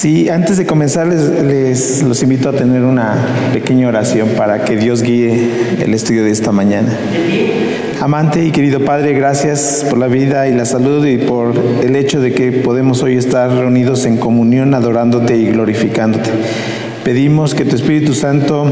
Sí, 0.00 0.30
antes 0.30 0.56
de 0.56 0.64
comenzar 0.64 1.08
les, 1.08 1.28
les, 1.44 2.02
los 2.02 2.22
invito 2.22 2.48
a 2.48 2.52
tener 2.52 2.84
una 2.84 3.18
pequeña 3.52 3.86
oración 3.86 4.30
para 4.30 4.64
que 4.64 4.78
Dios 4.78 5.02
guíe 5.02 5.50
el 5.78 5.92
estudio 5.92 6.24
de 6.24 6.30
esta 6.30 6.52
mañana. 6.52 6.96
Amante 8.00 8.42
y 8.42 8.50
querido 8.50 8.82
Padre, 8.82 9.12
gracias 9.12 9.84
por 9.90 9.98
la 9.98 10.06
vida 10.06 10.48
y 10.48 10.54
la 10.54 10.64
salud 10.64 11.06
y 11.06 11.18
por 11.18 11.52
el 11.82 11.96
hecho 11.96 12.18
de 12.18 12.32
que 12.32 12.50
podemos 12.50 13.02
hoy 13.02 13.18
estar 13.18 13.50
reunidos 13.50 14.06
en 14.06 14.16
comunión 14.16 14.72
adorándote 14.72 15.36
y 15.36 15.50
glorificándote. 15.50 16.30
Pedimos 17.04 17.54
que 17.54 17.64
tu 17.64 17.76
Espíritu 17.76 18.12
Santo 18.12 18.70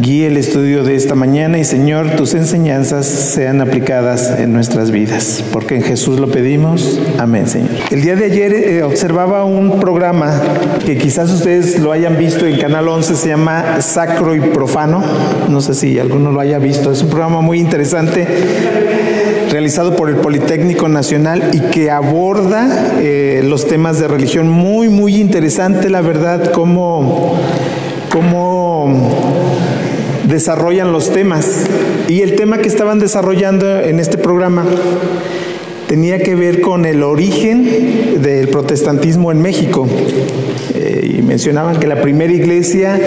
guíe 0.00 0.28
el 0.28 0.38
estudio 0.38 0.84
de 0.84 0.94
esta 0.94 1.14
mañana 1.14 1.58
y 1.58 1.64
Señor, 1.64 2.16
tus 2.16 2.34
enseñanzas 2.34 3.06
sean 3.06 3.60
aplicadas 3.60 4.38
en 4.38 4.54
nuestras 4.54 4.90
vidas, 4.90 5.44
porque 5.52 5.76
en 5.76 5.82
Jesús 5.82 6.18
lo 6.18 6.28
pedimos. 6.28 6.98
Amén, 7.18 7.46
Señor. 7.46 7.70
El 7.90 8.00
día 8.00 8.16
de 8.16 8.24
ayer 8.24 8.52
eh, 8.54 8.82
observaba 8.82 9.44
un 9.44 9.80
programa 9.80 10.40
que 10.86 10.96
quizás 10.96 11.30
ustedes 11.30 11.78
lo 11.78 11.92
hayan 11.92 12.16
visto 12.16 12.46
en 12.46 12.58
Canal 12.58 12.88
11, 12.88 13.14
se 13.14 13.28
llama 13.28 13.82
Sacro 13.82 14.34
y 14.34 14.40
Profano. 14.40 15.02
No 15.48 15.60
sé 15.60 15.74
si 15.74 15.98
alguno 15.98 16.32
lo 16.32 16.40
haya 16.40 16.58
visto. 16.58 16.90
Es 16.90 17.02
un 17.02 17.10
programa 17.10 17.42
muy 17.42 17.60
interesante 17.60 18.26
realizado 19.68 19.96
por 19.96 20.08
el 20.08 20.16
Politécnico 20.16 20.88
Nacional 20.88 21.50
y 21.52 21.60
que 21.60 21.90
aborda 21.90 22.94
eh, 23.02 23.42
los 23.44 23.66
temas 23.66 23.98
de 23.98 24.08
religión 24.08 24.48
muy, 24.48 24.88
muy 24.88 25.16
interesante, 25.16 25.90
la 25.90 26.00
verdad, 26.00 26.52
cómo, 26.52 27.38
cómo 28.10 29.12
desarrollan 30.26 30.90
los 30.90 31.10
temas. 31.12 31.66
Y 32.08 32.22
el 32.22 32.34
tema 32.34 32.56
que 32.56 32.68
estaban 32.68 32.98
desarrollando 32.98 33.78
en 33.80 34.00
este 34.00 34.16
programa 34.16 34.64
tenía 35.86 36.18
que 36.18 36.34
ver 36.34 36.62
con 36.62 36.86
el 36.86 37.02
origen 37.02 38.22
del 38.22 38.48
protestantismo 38.48 39.32
en 39.32 39.42
México. 39.42 39.86
Eh, 40.76 41.16
y 41.18 41.20
mencionaban 41.20 41.78
que 41.78 41.86
la 41.86 42.00
primera 42.00 42.32
iglesia 42.32 42.98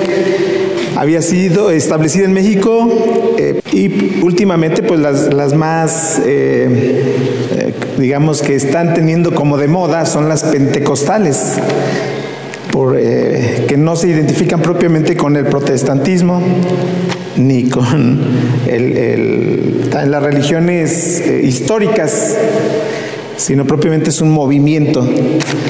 había 0.95 1.23
sido 1.23 1.71
establecida 1.71 2.25
en 2.25 2.33
México 2.33 3.30
y 3.71 4.19
últimamente 4.21 4.83
pues 4.83 4.99
las, 4.99 5.33
las 5.33 5.53
más, 5.53 6.21
eh, 6.25 7.05
eh, 7.51 7.73
digamos 7.97 8.41
que 8.41 8.55
están 8.55 8.93
teniendo 8.93 9.33
como 9.33 9.57
de 9.57 9.67
moda 9.67 10.05
son 10.05 10.27
las 10.27 10.43
pentecostales, 10.43 11.55
por, 12.71 12.97
eh, 12.97 13.65
que 13.67 13.77
no 13.77 13.95
se 13.95 14.09
identifican 14.09 14.61
propiamente 14.61 15.15
con 15.15 15.35
el 15.35 15.45
protestantismo 15.45 16.41
ni 17.37 17.69
con 17.69 18.19
el, 18.67 18.97
el, 18.97 19.89
las 19.89 20.23
religiones 20.23 21.23
históricas 21.43 22.37
sino 23.37 23.65
propiamente 23.65 24.11
es 24.11 24.21
un 24.21 24.29
movimiento. 24.31 25.03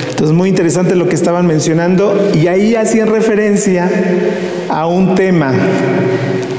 Entonces, 0.10 0.36
muy 0.36 0.50
interesante 0.50 0.94
lo 0.94 1.08
que 1.08 1.16
estaban 1.16 1.48
mencionando 1.48 2.32
y 2.34 2.48
ahí 2.48 2.76
hacían 2.76 3.08
referencia 3.08 3.90
a 4.68 4.88
un 4.88 5.16
tema. 5.16 5.54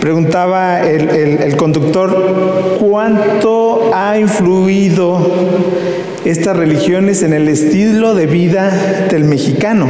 Preguntaba 0.02 0.80
el, 0.80 1.10
el, 1.10 1.56
conductor, 1.56 2.76
¿cuánto 2.80 3.92
ha 3.94 4.18
influido 4.18 5.32
estas 6.24 6.56
religiones 6.56 7.22
en 7.22 7.32
el 7.32 7.46
estilo 7.46 8.16
de 8.16 8.26
vida 8.26 9.06
del 9.08 9.22
mexicano? 9.22 9.86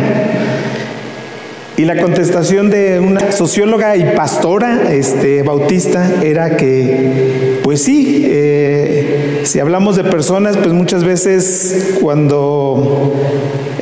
Y 1.78 1.86
la 1.86 1.98
contestación 1.98 2.68
de 2.68 3.00
una 3.00 3.33
socióloga 3.33 3.96
y 3.96 4.14
pastora 4.14 4.92
este, 4.92 5.42
bautista 5.44 6.16
era 6.22 6.58
que, 6.58 7.60
pues 7.62 7.83
sí, 7.83 8.27
eh, 8.28 9.40
si 9.44 9.60
hablamos 9.60 9.96
de 9.96 10.05
personas, 10.05 10.58
pues 10.58 10.74
muchas 10.74 11.05
veces 11.05 11.96
cuando 12.02 13.14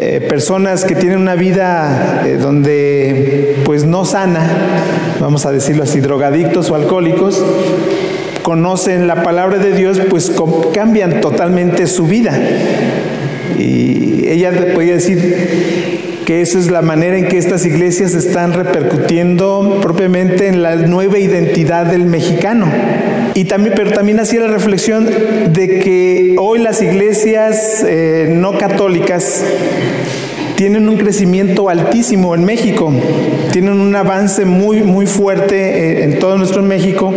eh, 0.03 0.23
personas 0.23 0.87
que 0.87 0.95
tienen 0.95 1.19
una 1.19 1.35
vida 1.35 2.23
eh, 2.25 2.39
donde 2.41 3.57
pues 3.67 3.85
no 3.85 4.07
sana, 4.07 4.49
vamos 5.21 5.45
a 5.45 5.53
decirlo 5.53 5.83
así, 5.83 6.01
drogadictos 6.01 6.71
o 6.71 6.75
alcohólicos, 6.75 7.45
conocen 8.43 9.07
la 9.07 9.23
palabra 9.23 9.59
de 9.59 9.73
Dios, 9.73 10.01
pues 10.09 10.33
cambian 10.73 11.21
totalmente 11.21 11.87
su 11.87 12.07
vida. 12.07 12.33
Y 13.59 14.27
ella 14.27 14.73
podía 14.75 14.95
decir, 14.95 16.23
que 16.25 16.41
esa 16.41 16.59
es 16.59 16.71
la 16.71 16.81
manera 16.81 17.19
en 17.19 17.29
que 17.29 17.37
estas 17.37 17.67
iglesias 17.67 18.15
están 18.15 18.55
repercutiendo 18.55 19.81
propiamente 19.83 20.49
en 20.49 20.63
la 20.63 20.77
nueva 20.77 21.19
identidad 21.19 21.85
del 21.85 22.07
mexicano. 22.07 22.73
Y 23.35 23.45
también, 23.45 23.75
pero 23.77 23.93
también 23.93 24.19
hacía 24.21 24.41
la 24.41 24.49
reflexión 24.49 25.07
de 25.53 25.79
que 25.81 26.37
hoy 26.39 26.59
las 26.59 26.83
iglesias 26.83 27.85
eh, 27.87 28.29
no 28.31 28.59
católicas 28.59 29.45
tienen 30.57 30.89
un 30.89 30.99
crecimiento 30.99 31.69
altísimo 31.69 32.35
en 32.35 32.45
México, 32.45 32.93
tienen 33.53 33.81
un 33.81 33.97
avance 33.97 34.45
muy, 34.45 34.83
muy 34.83 35.07
fuerte 35.07 35.57
eh, 35.57 36.05
en 36.05 36.19
todo 36.19 36.37
nuestro 36.37 36.63
México, 36.63 37.15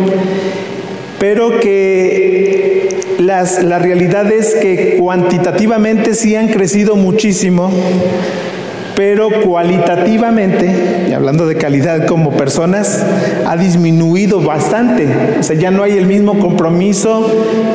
pero 1.20 1.60
que 1.60 2.90
las, 3.20 3.64
la 3.64 3.80
realidad 3.80 4.32
es 4.32 4.56
que 4.56 4.98
cuantitativamente 4.98 6.14
sí 6.14 6.36
han 6.36 6.48
crecido 6.50 6.96
muchísimo, 6.96 7.70
pero 8.96 9.30
cualitativamente, 9.42 11.06
y 11.10 11.14
hablando 11.14 11.48
de 11.48 11.56
calidad 11.56 12.06
como 12.06 12.32
personas, 12.32 13.04
ha 13.46 13.58
disminuido 13.58 14.42
bastante. 14.42 15.08
O 15.40 15.44
sea, 15.44 15.56
ya 15.56 15.72
no 15.72 15.84
hay 15.84 15.94
el 15.94 16.06
mismo 16.06 16.40
compromiso 16.40 17.30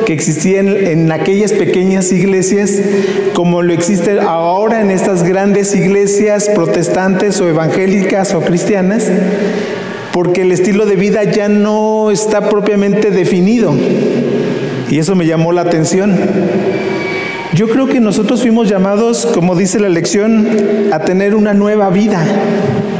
que 0.05 0.13
existía 0.13 0.59
en, 0.59 1.11
aquellas 1.11 1.51
pequeñas 1.53 2.11
iglesias 2.11 2.79
como 3.33 3.61
lo 3.61 3.73
existe 3.73 4.19
ahora 4.19 4.81
en 4.81 4.91
estas 4.91 5.23
grandes 5.23 5.75
iglesias 5.75 6.49
protestantes 6.53 7.39
o 7.41 7.49
evangélicas 7.49 8.33
o 8.33 8.41
cristianas, 8.41 9.09
porque 10.13 10.41
el 10.43 10.51
estilo 10.51 10.85
de 10.85 10.95
vida 10.95 11.23
ya 11.23 11.49
no 11.49 12.11
está 12.11 12.49
propiamente 12.49 13.11
definido. 13.11 13.73
Y 14.89 14.97
eso 14.97 15.15
me 15.15 15.25
llamó 15.25 15.51
la 15.51 15.61
atención. 15.61 16.17
Yo 17.53 17.67
creo 17.67 17.87
que 17.87 17.99
nosotros 17.99 18.41
fuimos 18.41 18.69
llamados, 18.69 19.27
como 19.33 19.55
dice 19.55 19.79
la 19.79 19.89
lección, 19.89 20.47
a 20.91 20.99
tener 20.99 21.33
una 21.33 21.53
nueva 21.53 21.89
vida. 21.89 22.23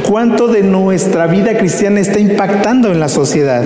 ¿Cuánto 0.08 0.48
de 0.48 0.64
nuestra 0.64 1.28
vida 1.28 1.56
cristiana 1.56 2.00
está 2.00 2.18
impactando 2.18 2.90
en 2.90 2.98
la 2.98 3.08
sociedad? 3.08 3.62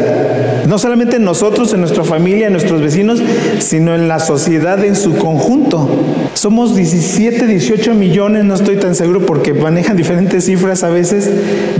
No 0.67 0.78
solamente 0.78 1.17
en 1.17 1.25
nosotros, 1.25 1.73
en 1.73 1.81
nuestra 1.81 2.05
familia, 2.05 2.49
en 2.49 2.53
nuestros 2.53 2.83
vecinos, 2.83 3.23
sino 3.61 3.94
en 3.94 4.09
la 4.09 4.19
sociedad 4.19 4.84
en 4.84 4.94
su 4.94 5.17
conjunto. 5.17 5.89
Somos 6.34 6.77
17, 6.77 7.47
18 7.47 7.94
millones, 7.94 8.44
no 8.44 8.55
estoy 8.55 8.77
tan 8.77 8.94
seguro 8.94 9.25
porque 9.25 9.55
manejan 9.55 9.97
diferentes 9.97 10.44
cifras 10.44 10.84
a 10.84 10.91
veces, 10.91 11.31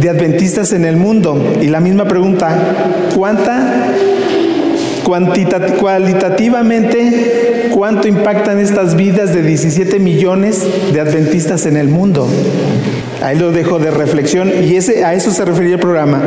de 0.01 0.09
adventistas 0.09 0.73
en 0.73 0.87
el 0.87 0.97
mundo. 0.97 1.57
Y 1.61 1.67
la 1.67 1.81
misma 1.81 2.07
pregunta, 2.07 2.57
¿cuánta 3.15 3.93
cualitativamente, 5.05 7.44
¿cuánto 7.85 8.09
impactan 8.09 8.61
estas 8.61 8.97
vidas 8.97 9.35
de 9.35 9.43
17 9.43 9.99
millones 9.99 10.67
de 10.91 11.01
adventistas 11.03 11.67
en 11.67 11.77
el 11.77 11.89
mundo? 11.89 12.27
Ahí 13.23 13.39
lo 13.39 13.53
dejo 13.53 13.79
de 13.79 13.91
reflexión 13.91 14.51
y 14.65 14.77
ese, 14.77 15.05
a 15.05 15.13
eso 15.13 15.31
se 15.31 15.45
refería 15.45 15.75
el 15.75 15.81
programa. 15.81 16.23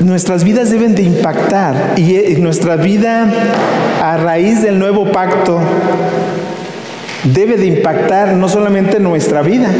Nuestras 0.00 0.44
vidas 0.44 0.68
deben 0.68 0.94
de 0.94 1.04
impactar 1.04 1.94
y 1.96 2.16
eh, 2.16 2.36
nuestra 2.38 2.76
vida 2.76 3.32
a 4.02 4.18
raíz 4.18 4.60
del 4.60 4.78
nuevo 4.78 5.10
pacto 5.10 5.58
debe 7.24 7.56
de 7.56 7.68
impactar 7.68 8.34
no 8.34 8.46
solamente 8.46 9.00
nuestra 9.00 9.40
vida, 9.40 9.70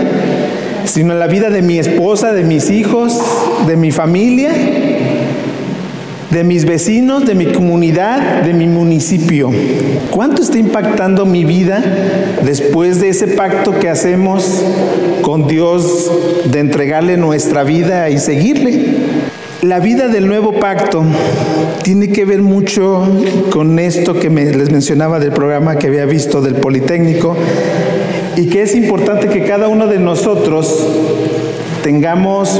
sino 0.86 1.12
la 1.12 1.26
vida 1.26 1.50
de 1.50 1.60
mi 1.60 1.78
esposa, 1.78 2.32
de 2.32 2.44
mis 2.44 2.70
hijos, 2.70 3.20
de 3.66 3.76
mi 3.76 3.90
familia 3.90 4.52
de 6.32 6.44
mis 6.44 6.64
vecinos, 6.64 7.26
de 7.26 7.34
mi 7.34 7.46
comunidad, 7.46 8.42
de 8.42 8.54
mi 8.54 8.66
municipio. 8.66 9.50
¿Cuánto 10.10 10.40
está 10.40 10.58
impactando 10.58 11.26
mi 11.26 11.44
vida 11.44 11.84
después 12.42 13.00
de 13.00 13.10
ese 13.10 13.28
pacto 13.28 13.78
que 13.78 13.90
hacemos 13.90 14.64
con 15.20 15.46
Dios 15.46 16.10
de 16.46 16.58
entregarle 16.60 17.18
nuestra 17.18 17.64
vida 17.64 18.08
y 18.08 18.18
seguirle? 18.18 18.86
La 19.60 19.78
vida 19.78 20.08
del 20.08 20.26
nuevo 20.26 20.54
pacto 20.54 21.04
tiene 21.82 22.08
que 22.08 22.24
ver 22.24 22.40
mucho 22.40 23.06
con 23.50 23.78
esto 23.78 24.18
que 24.18 24.30
me, 24.30 24.46
les 24.46 24.72
mencionaba 24.72 25.20
del 25.20 25.32
programa 25.32 25.76
que 25.76 25.88
había 25.88 26.06
visto 26.06 26.40
del 26.40 26.54
Politécnico 26.54 27.36
y 28.36 28.46
que 28.46 28.62
es 28.62 28.74
importante 28.74 29.28
que 29.28 29.44
cada 29.44 29.68
uno 29.68 29.86
de 29.86 29.98
nosotros 29.98 30.88
tengamos 31.82 32.58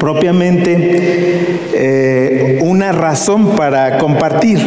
propiamente 0.00 1.60
eh, 1.74 2.58
una 2.62 2.90
razón 2.90 3.54
para 3.54 3.98
compartir. 3.98 4.58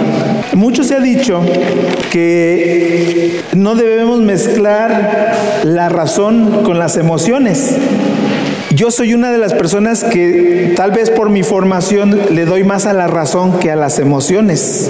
Mucho 0.54 0.84
se 0.84 0.96
ha 0.96 1.00
dicho 1.02 1.42
que 2.12 3.42
no 3.54 3.76
debemos 3.76 4.22
mezclar 4.22 5.34
la 5.64 5.90
razón 5.90 6.64
con 6.64 6.80
las 6.80 6.96
emociones. 6.96 7.76
Yo 8.74 8.92
soy 8.92 9.14
una 9.14 9.32
de 9.32 9.40
las 9.40 9.54
personas 9.54 10.04
que 10.04 10.74
tal 10.76 10.92
vez 10.92 11.10
por 11.10 11.30
mi 11.30 11.44
formación 11.44 12.20
le 12.32 12.46
doy 12.46 12.64
más 12.64 12.86
a 12.86 12.94
la 12.94 13.08
razón 13.08 13.60
que 13.60 13.72
a 13.72 13.76
las 13.76 14.00
emociones. 14.00 14.90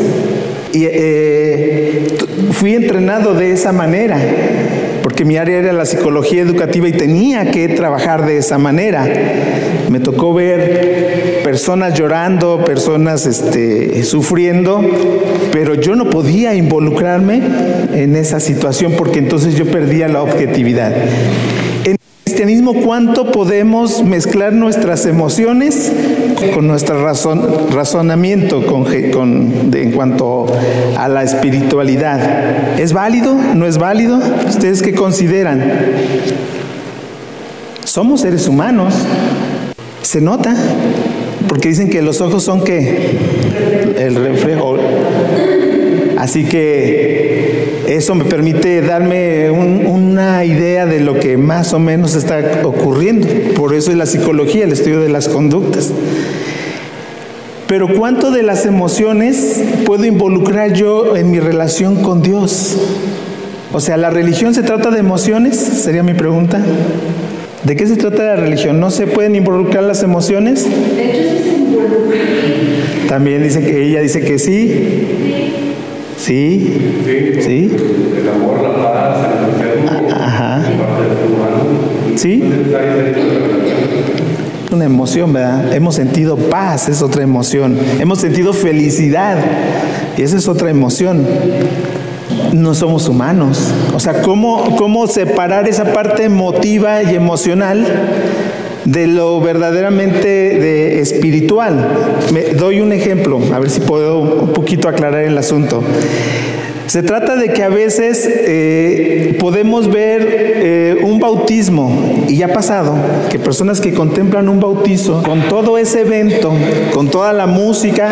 Y 0.73 0.85
eh, 0.85 2.07
fui 2.51 2.75
entrenado 2.75 3.33
de 3.33 3.51
esa 3.51 3.71
manera 3.71 4.19
porque 5.13 5.25
mi 5.25 5.37
área 5.37 5.59
era 5.59 5.73
la 5.73 5.85
psicología 5.85 6.41
educativa 6.41 6.87
y 6.87 6.91
tenía 6.91 7.51
que 7.51 7.69
trabajar 7.69 8.25
de 8.25 8.37
esa 8.37 8.57
manera. 8.57 9.07
Me 9.91 9.99
tocó 9.99 10.33
ver 10.33 11.41
personas 11.43 11.93
llorando, 11.93 12.65
personas 12.65 13.27
este, 13.27 14.03
sufriendo, 14.05 14.81
pero 15.51 15.75
yo 15.75 15.95
no 15.95 16.09
podía 16.09 16.55
involucrarme 16.55 17.43
en 17.93 18.15
esa 18.15 18.39
situación 18.39 18.93
porque 18.97 19.19
entonces 19.19 19.53
yo 19.53 19.67
perdía 19.67 20.07
la 20.07 20.23
objetividad 20.23 20.95
cristianismo 22.33 22.73
cuánto 22.73 23.31
podemos 23.31 24.03
mezclar 24.03 24.53
nuestras 24.53 25.05
emociones 25.05 25.91
con 26.55 26.65
nuestro 26.65 27.03
razón, 27.03 27.47
razonamiento 27.71 28.65
con, 28.65 28.87
en 28.91 29.91
cuanto 29.91 30.47
a 30.97 31.07
la 31.09 31.21
espiritualidad. 31.21 32.79
¿Es 32.79 32.91
válido? 32.91 33.35
¿No 33.53 33.67
es 33.67 33.77
válido? 33.77 34.19
¿Ustedes 34.49 34.81
qué 34.81 34.95
consideran? 34.95 35.63
Somos 37.83 38.21
seres 38.21 38.47
humanos. 38.47 38.95
Se 40.01 40.19
nota, 40.19 40.55
porque 41.47 41.69
dicen 41.69 41.91
que 41.91 42.01
los 42.01 42.19
ojos 42.19 42.41
son 42.41 42.63
que 42.63 43.15
el 43.99 44.15
reflejo. 44.15 44.77
Así 46.17 46.45
que 46.45 47.52
eso 47.95 48.15
me 48.15 48.25
permite 48.25 48.81
darme 48.81 49.51
una 49.51 50.43
idea 50.45 50.85
de 50.85 50.99
lo 50.99 51.19
que 51.19 51.37
más 51.37 51.73
o 51.73 51.79
menos 51.79 52.15
está 52.15 52.61
ocurriendo. 52.63 53.27
Por 53.55 53.75
eso 53.75 53.91
es 53.91 53.97
la 53.97 54.07
psicología, 54.07 54.63
el 54.63 54.71
estudio 54.71 54.99
de 54.99 55.09
las 55.09 55.29
conductas. 55.29 55.91
Pero 57.67 57.87
¿cuánto 57.87 58.31
de 58.31 58.43
las 58.43 58.65
emociones 58.65 59.61
puedo 59.85 60.05
involucrar 60.05 60.73
yo 60.73 61.15
en 61.15 61.29
mi 61.31 61.39
relación 61.39 62.01
con 62.01 62.21
Dios? 62.21 62.77
O 63.71 63.79
sea, 63.79 63.97
¿la 63.97 64.09
religión 64.09 64.53
se 64.53 64.63
trata 64.63 64.89
de 64.89 64.99
emociones? 64.99 65.55
Sería 65.55 66.03
mi 66.03 66.13
pregunta. 66.13 66.61
¿De 67.63 67.75
qué 67.75 67.87
se 67.87 67.95
trata 67.95 68.23
la 68.23 68.35
religión? 68.35 68.79
¿No 68.79 68.91
se 68.91 69.07
pueden 69.07 69.35
involucrar 69.35 69.83
las 69.83 70.03
emociones? 70.03 70.65
De 70.65 71.11
hecho, 71.11 71.29
sí 71.37 71.43
se 71.43 71.57
involucran. 71.57 73.07
También 73.07 73.43
dice 73.43 73.61
que 73.63 73.87
ella 73.87 74.01
dice 74.01 74.21
que 74.21 74.39
sí. 74.39 75.42
Sí. 76.23 77.01
Sí. 77.41 77.69
El 78.17 78.29
amor, 78.29 78.63
la 78.63 78.93
paz, 78.93 79.17
el 79.61 80.13
Ajá. 80.13 80.63
Sí. 82.15 82.41
Una 84.71 84.85
emoción, 84.85 85.33
¿verdad? 85.33 85.73
Hemos 85.73 85.95
sentido 85.95 86.37
paz, 86.37 86.87
es 86.87 87.01
otra 87.01 87.23
emoción. 87.23 87.77
Hemos 87.99 88.19
sentido 88.19 88.53
felicidad, 88.53 89.37
y 90.17 90.21
esa 90.21 90.37
es 90.37 90.47
otra 90.47 90.69
emoción. 90.69 91.25
No 92.53 92.73
somos 92.73 93.09
humanos. 93.09 93.73
O 93.93 93.99
sea, 93.99 94.21
¿cómo, 94.21 94.77
cómo 94.77 95.07
separar 95.07 95.67
esa 95.67 95.91
parte 95.91 96.23
emotiva 96.23 97.03
y 97.03 97.15
emocional 97.15 97.85
de 98.85 99.07
lo 99.07 99.39
verdaderamente 99.39 100.27
de 100.27 100.99
espiritual. 100.99 101.87
Me 102.33 102.53
doy 102.53 102.81
un 102.81 102.91
ejemplo, 102.91 103.39
a 103.53 103.59
ver 103.59 103.69
si 103.69 103.79
puedo 103.81 104.19
un 104.19 104.53
poquito 104.53 104.87
aclarar 104.87 105.23
el 105.23 105.37
asunto. 105.37 105.83
Se 106.87 107.01
trata 107.01 107.37
de 107.37 107.53
que 107.53 107.63
a 107.63 107.69
veces 107.69 108.29
eh, 108.29 109.37
podemos 109.39 109.89
ver 109.89 110.27
eh, 110.27 110.97
un 111.01 111.19
bautismo, 111.19 112.25
y 112.27 112.35
ya 112.35 112.47
ha 112.47 112.53
pasado, 112.53 112.95
que 113.29 113.39
personas 113.39 113.79
que 113.79 113.93
contemplan 113.93 114.49
un 114.49 114.59
bautizo, 114.59 115.23
con 115.23 115.47
todo 115.47 115.77
ese 115.77 116.01
evento, 116.01 116.51
con 116.93 117.07
toda 117.07 117.31
la 117.31 117.47
música, 117.47 118.09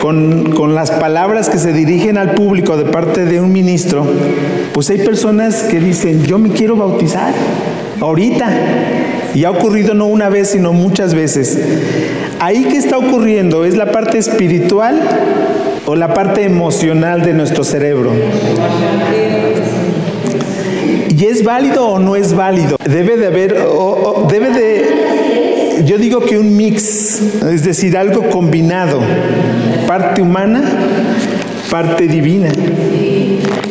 con, 0.00 0.52
con 0.52 0.74
las 0.74 0.90
palabras 0.90 1.48
que 1.48 1.56
se 1.56 1.72
dirigen 1.72 2.18
al 2.18 2.34
público 2.34 2.76
de 2.76 2.84
parte 2.84 3.24
de 3.24 3.40
un 3.40 3.50
ministro, 3.50 4.06
pues 4.72 4.90
hay 4.90 4.98
personas 4.98 5.62
que 5.62 5.80
dicen, 5.80 6.22
yo 6.24 6.38
me 6.38 6.50
quiero 6.50 6.76
bautizar, 6.76 7.32
ahorita. 8.00 8.48
Y 9.34 9.44
ha 9.44 9.50
ocurrido 9.50 9.94
no 9.94 10.06
una 10.06 10.28
vez, 10.28 10.50
sino 10.50 10.72
muchas 10.72 11.14
veces. 11.14 11.58
Ahí 12.40 12.64
que 12.64 12.76
está 12.76 12.98
ocurriendo 12.98 13.64
es 13.64 13.76
la 13.76 13.92
parte 13.92 14.18
espiritual 14.18 15.00
o 15.86 15.94
la 15.94 16.14
parte 16.14 16.44
emocional 16.44 17.22
de 17.22 17.34
nuestro 17.34 17.64
cerebro. 17.64 18.12
¿Y 21.08 21.24
es 21.26 21.44
válido 21.44 21.86
o 21.86 21.98
no 21.98 22.16
es 22.16 22.34
válido? 22.34 22.76
Debe 22.82 23.16
de 23.16 23.26
haber, 23.26 23.56
debe 24.30 24.50
de, 24.50 25.84
yo 25.84 25.98
digo 25.98 26.20
que 26.20 26.38
un 26.38 26.56
mix, 26.56 27.20
es 27.52 27.64
decir, 27.64 27.96
algo 27.96 28.30
combinado, 28.30 29.00
parte 29.86 30.22
humana, 30.22 30.62
parte 31.70 32.08
divina. 32.08 32.50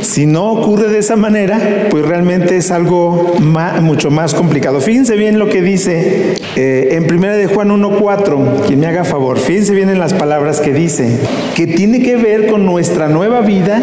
Si 0.01 0.25
no 0.25 0.51
ocurre 0.51 0.88
de 0.88 1.00
esa 1.00 1.16
manera, 1.16 1.88
pues 1.90 2.06
realmente 2.06 2.56
es 2.57 2.72
algo 2.72 3.36
mucho 3.81 4.10
más 4.10 4.34
complicado. 4.34 4.80
Fíjense 4.80 5.16
bien 5.16 5.38
lo 5.38 5.50
que 5.50 5.62
dice 5.62 6.36
eh, 6.56 6.90
en 6.92 7.13
1 7.13 7.28
de 7.34 7.48
Juan 7.48 7.69
1.4, 7.69 8.66
quien 8.66 8.80
me 8.80 8.88
haga 8.88 9.04
favor, 9.04 9.38
fíjense 9.38 9.74
bien 9.74 9.90
en 9.90 10.00
las 10.00 10.13
palabras 10.13 10.62
que 10.62 10.74
dice, 10.74 11.19
que 11.56 11.68
tiene 11.68 12.01
que 12.01 12.16
ver 12.16 12.48
con 12.48 12.66
nuestra 12.66 13.07
nueva 13.07 13.42
vida 13.42 13.81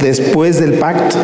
después 0.00 0.58
del 0.58 0.74
pacto. 0.74 1.16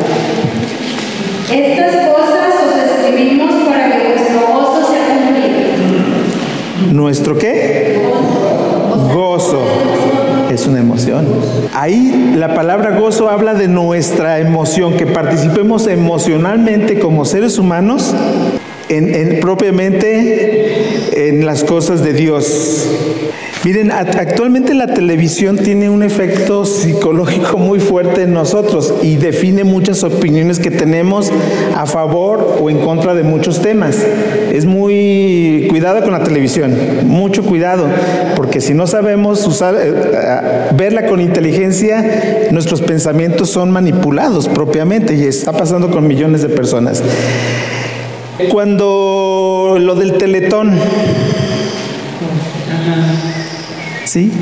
Estas 1.53 2.09
cosas 2.09 2.55
os 2.67 3.05
escribimos 3.05 3.69
para 3.69 3.91
que 3.91 4.09
vuestro 4.09 4.41
gozo 4.53 4.93
sea 4.93 5.19
cumplido. 5.19 6.93
¿Nuestro 6.93 7.39
qué? 7.39 7.82
Es 10.53 10.67
una 10.67 10.81
emoción. 10.81 11.27
Ahí 11.73 12.35
la 12.37 12.55
palabra 12.55 12.99
gozo 12.99 13.31
habla 13.31 13.55
de 13.55 13.69
nuestra 13.69 14.39
emoción, 14.39 14.99
que 14.99 15.07
participemos 15.07 15.87
emocionalmente 15.87 16.99
como 16.99 17.25
seres 17.25 17.59
humanos 17.59 18.15
en, 18.97 19.41
propiamente 19.41 21.29
en 21.29 21.45
las 21.47 21.65
cosas 21.65 22.03
de 22.03 22.13
Dios. 22.13 22.89
Miren, 23.65 23.93
actualmente 23.93 24.75
la 24.75 24.93
televisión 24.93 25.57
tiene 25.57 25.89
un 25.89 26.03
efecto 26.03 26.65
psicológico 26.65 27.59
muy 27.59 27.79
fuerte 27.79 28.23
en 28.23 28.33
nosotros 28.33 28.93
y 29.03 29.15
define 29.17 29.63
muchas 29.63 30.03
opiniones 30.03 30.59
que 30.59 30.73
tenemos 30.73 31.31
a 31.77 31.87
favor 31.87 32.59
o 32.61 32.71
en 32.71 32.81
contra 32.81 33.15
de 33.15 33.23
muchos 33.23 33.63
temas. 33.63 33.99
Es 34.51 34.67
muy 34.67 35.69
cuidado 35.71 36.03
con 36.03 36.11
la 36.11 36.25
televisión, 36.25 36.77
mucho 37.05 37.45
cuidado, 37.45 37.87
porque 38.35 38.61
si 38.61 38.75
no 38.75 38.89
sabemos 38.89 39.47
usar, 39.47 39.77
eh, 39.77 39.95
eh, 39.95 40.41
verla 40.75 41.07
con 41.07 41.21
inteligencia, 41.21 42.49
nuestros 42.51 42.83
pensamientos 42.83 43.51
son 43.51 43.71
manipulados 43.71 44.49
propiamente 44.49 45.15
y 45.15 45.23
está 45.23 45.53
pasando 45.53 45.89
con 45.89 46.05
millones 46.09 46.43
de 46.43 46.49
personas. 46.49 47.01
Cuando 48.51 49.77
lo 49.79 49.95
del 49.95 50.15
teletón, 50.15 50.73
¿sí? 54.05 54.33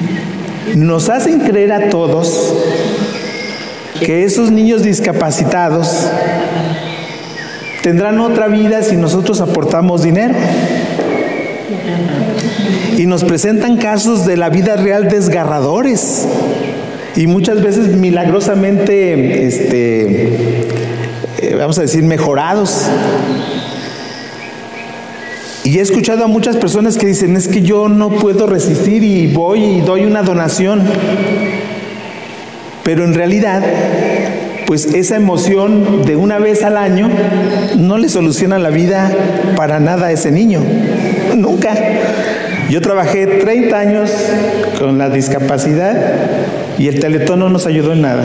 Nos 0.76 1.08
hacen 1.08 1.40
creer 1.40 1.72
a 1.72 1.88
todos 1.88 2.54
que 4.00 4.24
esos 4.24 4.50
niños 4.50 4.82
discapacitados 4.82 6.06
tendrán 7.82 8.20
otra 8.20 8.46
vida 8.48 8.82
si 8.82 8.96
nosotros 8.96 9.40
aportamos 9.40 10.02
dinero. 10.02 10.34
Y 12.96 13.06
nos 13.06 13.24
presentan 13.24 13.76
casos 13.76 14.26
de 14.26 14.36
la 14.36 14.50
vida 14.50 14.76
real 14.76 15.08
desgarradores 15.08 16.26
y 17.16 17.26
muchas 17.26 17.62
veces 17.62 17.88
milagrosamente, 17.96 19.46
este, 19.46 20.60
eh, 21.38 21.54
vamos 21.58 21.78
a 21.78 21.82
decir, 21.82 22.02
mejorados. 22.04 22.88
Y 25.64 25.78
he 25.78 25.80
escuchado 25.82 26.24
a 26.24 26.26
muchas 26.26 26.56
personas 26.56 26.96
que 26.96 27.06
dicen, 27.06 27.36
es 27.36 27.46
que 27.46 27.62
yo 27.62 27.88
no 27.88 28.10
puedo 28.10 28.46
resistir 28.46 29.04
y 29.04 29.26
voy 29.26 29.62
y 29.62 29.80
doy 29.82 30.04
una 30.04 30.22
donación. 30.22 30.82
Pero 32.82 33.04
en 33.04 33.12
realidad, 33.12 33.62
pues 34.66 34.86
esa 34.94 35.16
emoción 35.16 36.04
de 36.06 36.16
una 36.16 36.38
vez 36.38 36.62
al 36.64 36.76
año 36.76 37.10
no 37.76 37.98
le 37.98 38.08
soluciona 38.08 38.58
la 38.58 38.70
vida 38.70 39.12
para 39.54 39.80
nada 39.80 40.06
a 40.06 40.12
ese 40.12 40.30
niño. 40.30 40.62
Nunca. 41.36 41.74
Yo 42.70 42.80
trabajé 42.80 43.26
30 43.26 43.78
años 43.78 44.10
con 44.78 44.96
la 44.96 45.10
discapacidad 45.10 45.96
y 46.78 46.88
el 46.88 47.00
teletón 47.00 47.40
no 47.40 47.50
nos 47.50 47.66
ayudó 47.66 47.92
en 47.92 48.02
nada. 48.02 48.24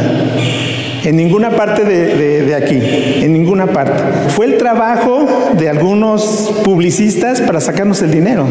En 1.05 1.17
ninguna 1.17 1.51
parte 1.51 1.83
de, 1.83 2.55
aquí, 2.55 2.81
en 3.23 3.31
ninguna 3.31 3.67
parte. 3.67 4.03
Fue 4.29 4.47
el 4.47 4.57
trabajo 4.57 5.27
de 5.55 5.69
algunos 5.69 6.51
publicistas 6.63 7.41
para 7.41 7.61
sacarnos 7.61 8.01
el 8.01 8.09
dinero, 8.09 8.47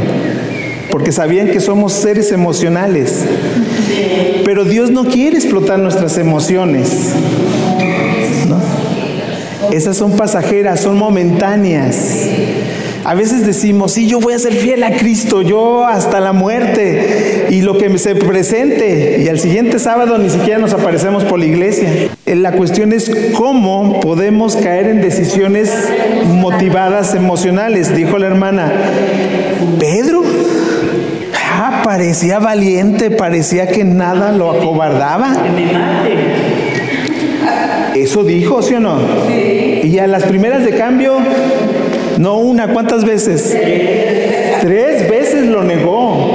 porque 0.89 1.11
sabían 1.11 1.49
que 1.49 1.59
somos 1.59 1.93
seres 1.93 2.31
emocionales. 2.31 3.25
Pero 4.45 4.65
Dios 4.65 4.93
no 4.93 5.05
quiere 5.05 5.37
explotar 5.37 5.81
nuestras 5.81 6.17
emociones. 6.17 7.13
Esas 9.73 9.97
son 9.97 10.13
pasajeras, 10.13 10.79
son 10.79 10.97
momentáneas. 10.97 12.29
A 13.05 13.15
veces 13.15 13.47
decimos, 13.47 13.93
sí, 13.93 14.07
yo 14.09 14.19
voy 14.19 14.33
a 14.33 14.39
ser 14.39 14.55
fiel 14.55 14.83
a 14.83 14.93
Cristo, 14.93 15.43
yo 15.43 15.85
hasta 15.85 16.21
la 16.21 16.33
muerte 16.33 17.49
y 17.51 17.61
lo 17.61 17.77
que 17.77 17.99
se 17.99 18.15
presente. 18.15 19.23
Y 19.23 19.29
al 19.29 19.39
siguiente 19.39 19.79
sábado 19.79 20.17
ni 20.17 20.31
siquiera 20.31 20.59
nos 20.59 20.73
aparecemos 20.73 21.23
por 21.25 21.39
la 21.39 21.45
iglesia. 21.45 21.89
Eh, 22.25 22.35
la 22.35 22.53
cuestión 22.53 22.93
es 22.93 23.11
cómo 23.35 24.01
podemos 24.01 24.57
caer 24.57 24.89
en 24.89 25.03
decisiones 25.03 25.71
motivadas 26.27 27.15
emocionales, 27.15 27.95
dijo 27.95 28.17
la 28.19 28.27
hermana. 28.27 28.73
Pedro 29.79 30.23
ah, 31.35 31.83
parecía 31.85 32.39
valiente, 32.39 33.11
parecía 33.11 33.69
que 33.69 33.85
nada 33.85 34.33
lo 34.33 34.51
acobardaba. 34.51 35.35
Eso 37.95 38.25
dijo, 38.25 38.63
¿sí 38.63 38.75
o 38.75 38.81
no? 38.81 38.99
Y 39.31 39.99
a 39.99 40.07
las 40.07 40.25
primeras 40.25 40.65
de 40.65 40.73
cambio, 40.77 41.19
no 42.19 42.39
una, 42.39 42.69
¿cuántas 42.69 43.05
veces? 43.05 43.57
Tres 44.61 45.09
veces 45.11 45.47
lo 45.47 45.63
negó. 45.63 46.33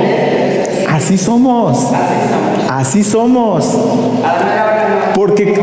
Así 0.88 1.18
somos. 1.18 1.88
Así 2.70 3.04
somos. 3.04 3.78
Porque 5.16 5.54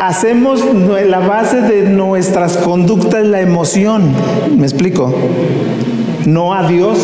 hacemos 0.00 0.62
la 1.06 1.20
base 1.20 1.60
de 1.60 1.82
nuestras 1.82 2.56
conductas 2.56 3.24
la 3.24 3.40
emoción. 3.40 4.10
¿Me 4.56 4.64
explico? 4.64 5.14
No 6.24 6.54
a 6.54 6.66
Dios, 6.66 6.98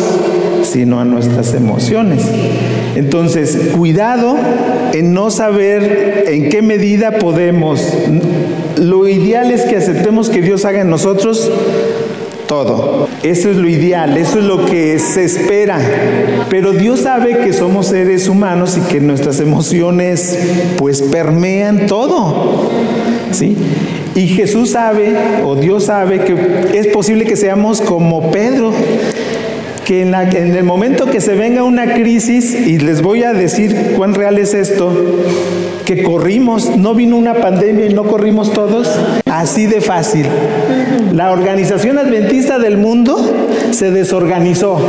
sino 0.63 0.99
a 0.99 1.05
nuestras 1.05 1.53
emociones. 1.53 2.23
Entonces, 2.95 3.71
cuidado 3.75 4.35
en 4.93 5.13
no 5.13 5.31
saber 5.31 6.25
en 6.27 6.49
qué 6.49 6.61
medida 6.61 7.11
podemos. 7.19 7.81
Lo 8.77 9.07
ideal 9.07 9.51
es 9.51 9.63
que 9.63 9.77
aceptemos 9.77 10.29
que 10.29 10.41
Dios 10.41 10.65
haga 10.65 10.81
en 10.81 10.89
nosotros 10.89 11.51
todo. 12.47 13.07
Eso 13.23 13.49
es 13.49 13.57
lo 13.57 13.67
ideal, 13.67 14.17
eso 14.17 14.39
es 14.39 14.45
lo 14.45 14.65
que 14.65 14.99
se 14.99 15.23
espera. 15.23 15.79
Pero 16.49 16.71
Dios 16.71 17.01
sabe 17.01 17.39
que 17.39 17.53
somos 17.53 17.87
seres 17.87 18.27
humanos 18.27 18.77
y 18.77 18.81
que 18.81 18.99
nuestras 18.99 19.39
emociones 19.39 20.37
pues 20.77 21.01
permean 21.01 21.87
todo. 21.87 22.69
¿Sí? 23.31 23.55
Y 24.15 24.27
Jesús 24.27 24.71
sabe, 24.71 25.15
o 25.43 25.55
Dios 25.55 25.85
sabe, 25.85 26.19
que 26.19 26.77
es 26.77 26.87
posible 26.87 27.25
que 27.25 27.35
seamos 27.35 27.81
como 27.81 28.31
Pedro, 28.31 28.71
que 29.85 30.01
en, 30.01 30.13
en, 30.13 30.55
el 30.55 30.63
momento 30.63 31.05
que 31.05 31.21
se 31.21 31.35
venga 31.35 31.63
una 31.63 31.93
crisis, 31.93 32.53
y 32.53 32.79
les 32.79 33.01
voy 33.01 33.23
a 33.23 33.33
decir 33.33 33.93
cuán 33.97 34.13
real 34.13 34.37
es 34.37 34.53
esto, 34.53 34.93
que 35.85 36.03
corrimos, 36.03 36.77
no 36.77 36.93
vino 36.93 37.17
una 37.17 37.35
pandemia 37.35 37.87
y 37.87 37.93
no 37.93 38.03
corrimos 38.03 38.53
todos, 38.53 38.89
así 39.25 39.65
de 39.65 39.81
fácil. 39.81 40.25
La 41.13 41.31
organización 41.31 41.97
adventista 41.97 42.59
del 42.59 42.77
mundo 42.77 43.17
se 43.71 43.91
desorganizó. 43.91 44.79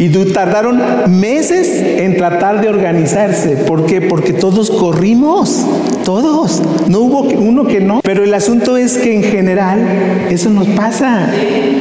Y 0.00 0.08
tardaron 0.32 0.80
meses 1.20 1.68
en 2.00 2.16
tratar 2.16 2.62
de 2.62 2.70
organizarse. 2.70 3.50
¿Por 3.50 3.84
qué? 3.84 4.00
Porque 4.00 4.32
todos 4.32 4.70
corrimos, 4.70 5.66
todos. 6.06 6.62
No 6.88 7.00
hubo 7.00 7.20
uno 7.20 7.66
que 7.66 7.80
no. 7.80 8.00
Pero 8.02 8.24
el 8.24 8.32
asunto 8.32 8.78
es 8.78 8.96
que 8.96 9.14
en 9.14 9.22
general 9.22 9.78
eso 10.30 10.48
nos 10.48 10.68
pasa. 10.68 11.28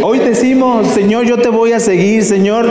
Hoy 0.03 0.19
decimos, 0.19 0.88
Señor, 0.88 1.27
yo 1.27 1.38
te 1.38 1.47
voy 1.47 1.71
a 1.71 1.79
seguir, 1.79 2.25
Señor, 2.25 2.67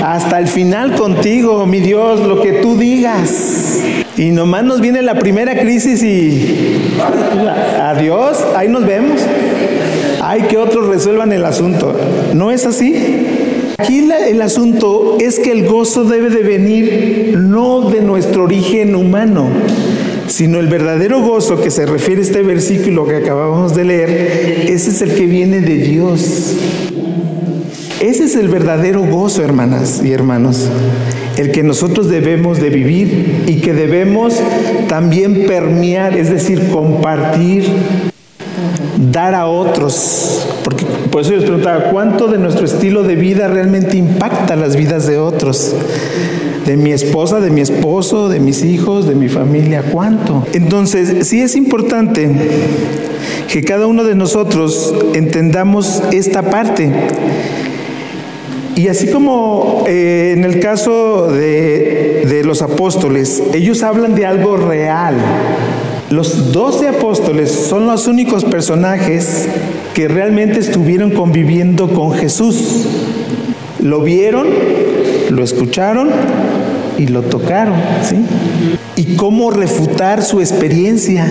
hasta 0.00 0.38
el 0.38 0.46
final 0.46 0.94
contigo, 0.94 1.66
mi 1.66 1.80
Dios, 1.80 2.20
lo 2.20 2.40
que 2.40 2.52
tú 2.52 2.76
digas. 2.78 3.80
Y 4.16 4.30
nomás 4.30 4.62
nos 4.62 4.80
viene 4.80 5.02
la 5.02 5.16
primera 5.16 5.58
crisis 5.58 6.04
y 6.04 6.92
adiós, 7.82 8.46
ahí 8.54 8.68
nos 8.68 8.86
vemos. 8.86 9.20
Hay 10.22 10.42
que 10.42 10.56
otros 10.56 10.86
resuelvan 10.86 11.32
el 11.32 11.44
asunto. 11.44 11.98
¿No 12.34 12.52
es 12.52 12.66
así? 12.66 13.17
Aquí 13.80 14.10
el 14.10 14.42
asunto 14.42 15.18
es 15.20 15.38
que 15.38 15.52
el 15.52 15.64
gozo 15.68 16.02
debe 16.02 16.30
de 16.30 16.42
venir 16.42 17.38
no 17.38 17.88
de 17.88 18.00
nuestro 18.00 18.42
origen 18.42 18.96
humano, 18.96 19.48
sino 20.26 20.58
el 20.58 20.66
verdadero 20.66 21.22
gozo 21.22 21.60
que 21.60 21.70
se 21.70 21.86
refiere 21.86 22.20
a 22.20 22.24
este 22.24 22.42
versículo 22.42 23.06
que 23.06 23.14
acabamos 23.14 23.76
de 23.76 23.84
leer, 23.84 24.66
ese 24.68 24.90
es 24.90 25.00
el 25.00 25.14
que 25.14 25.26
viene 25.26 25.60
de 25.60 25.76
Dios. 25.76 26.56
Ese 28.00 28.24
es 28.24 28.34
el 28.34 28.48
verdadero 28.48 29.06
gozo, 29.06 29.44
hermanas 29.44 30.02
y 30.04 30.10
hermanos, 30.10 30.68
el 31.36 31.52
que 31.52 31.62
nosotros 31.62 32.08
debemos 32.08 32.60
de 32.60 32.70
vivir 32.70 33.44
y 33.46 33.60
que 33.60 33.74
debemos 33.74 34.34
también 34.88 35.46
permear, 35.46 36.18
es 36.18 36.30
decir, 36.30 36.68
compartir, 36.72 37.64
dar 39.12 39.34
a 39.34 39.46
otros. 39.46 40.46
Porque 40.64 40.84
por 41.10 41.22
eso 41.22 41.30
yo 41.30 41.36
les 41.36 41.44
preguntaba, 41.44 41.90
¿cuánto 41.90 42.28
de 42.28 42.38
nuestro 42.38 42.64
estilo 42.64 43.02
de 43.02 43.16
vida 43.16 43.48
realmente 43.48 43.96
impacta 43.96 44.56
las 44.56 44.76
vidas 44.76 45.06
de 45.06 45.18
otros? 45.18 45.74
De 46.66 46.76
mi 46.76 46.92
esposa, 46.92 47.40
de 47.40 47.50
mi 47.50 47.60
esposo, 47.60 48.28
de 48.28 48.40
mis 48.40 48.64
hijos, 48.64 49.06
de 49.08 49.14
mi 49.14 49.28
familia, 49.28 49.82
¿cuánto? 49.90 50.46
Entonces, 50.52 51.26
sí 51.26 51.40
es 51.40 51.56
importante 51.56 52.30
que 53.50 53.62
cada 53.62 53.86
uno 53.86 54.04
de 54.04 54.14
nosotros 54.14 54.94
entendamos 55.14 56.02
esta 56.12 56.42
parte 56.50 56.92
y 58.78 58.86
así 58.86 59.08
como 59.08 59.82
eh, 59.88 60.34
en 60.36 60.44
el 60.44 60.60
caso 60.60 61.26
de, 61.32 62.24
de 62.28 62.44
los 62.44 62.62
apóstoles, 62.62 63.42
ellos 63.52 63.82
hablan 63.82 64.14
de 64.14 64.24
algo 64.24 64.56
real. 64.56 65.16
Los 66.10 66.52
doce 66.52 66.88
apóstoles 66.88 67.50
son 67.50 67.86
los 67.86 68.06
únicos 68.06 68.44
personajes 68.44 69.46
que 69.94 70.08
realmente 70.08 70.58
estuvieron 70.58 71.10
conviviendo 71.10 71.88
con 71.88 72.12
Jesús. 72.12 72.86
Lo 73.80 74.00
vieron, 74.00 74.46
lo 75.28 75.44
escucharon 75.44 76.08
y 76.98 77.06
lo 77.06 77.22
tocaron, 77.22 77.76
¿sí? 78.02 78.24
Y 78.96 79.14
cómo 79.14 79.50
refutar 79.50 80.22
su 80.22 80.40
experiencia. 80.40 81.26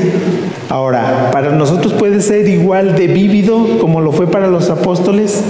Ahora, 0.70 1.30
para 1.32 1.52
nosotros 1.52 1.94
puede 1.94 2.22
ser 2.22 2.48
igual 2.48 2.96
de 2.96 3.08
vívido 3.08 3.78
como 3.80 4.00
lo 4.00 4.14
fue 4.14 4.28
para 4.32 4.48
los 4.48 4.70
apóstoles. 4.70 5.44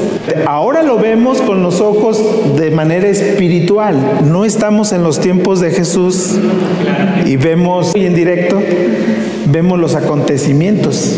Ahora 0.47 0.81
lo 0.81 0.97
vemos 0.97 1.41
con 1.41 1.61
los 1.61 1.79
ojos 1.79 2.19
de 2.57 2.71
manera 2.71 3.07
espiritual. 3.07 3.95
No 4.25 4.43
estamos 4.43 4.91
en 4.91 5.03
los 5.03 5.19
tiempos 5.19 5.59
de 5.59 5.71
Jesús 5.71 6.33
y 7.25 7.37
vemos 7.37 7.95
y 7.95 8.05
en 8.05 8.15
directo 8.15 8.59
vemos 9.45 9.79
los 9.79 9.95
acontecimientos, 9.95 11.15